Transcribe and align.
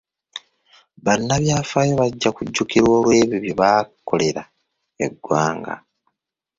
Bannabyafaayo 1.05 1.93
bajja 2.01 2.29
kujjukirwa 2.35 2.89
olw'ebyo 2.97 3.37
bye 3.43 3.57
baakolera 3.59 4.43
eggwanga. 5.05 5.73